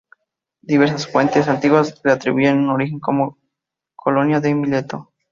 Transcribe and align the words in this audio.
Diversas 0.63 1.05
fuentes 1.05 1.47
antiguas 1.47 2.01
le 2.03 2.11
atribuyen 2.11 2.57
un 2.57 2.69
origen 2.69 2.99
como 2.99 3.37
colonia 3.95 4.39
de 4.39 4.55
Mileto. 4.55 5.13